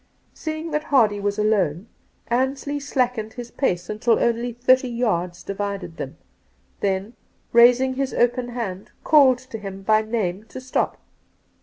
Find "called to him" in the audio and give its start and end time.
9.03-9.83